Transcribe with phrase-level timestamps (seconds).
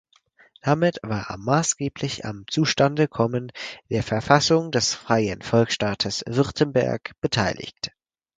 [0.63, 3.51] Damit war er maßgeblich am Zustandekommen
[3.91, 7.91] der Verfassung des freien Volksstaates Württemberg beteiligt.